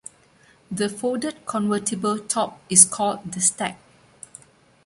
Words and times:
The 0.71 0.89
folded 0.89 1.45
convertible 1.45 2.17
top 2.17 2.59
is 2.71 2.85
called 2.85 3.33
the 3.33 3.39
stack. 3.39 3.77